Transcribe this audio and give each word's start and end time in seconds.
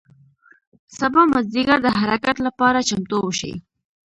سبا 0.97 1.21
مازدیګر 1.33 1.79
د 1.83 1.87
حرکت 1.99 2.37
له 2.45 2.51
پاره 2.59 2.81
چمتو 2.89 3.19
شئ. 3.39 3.53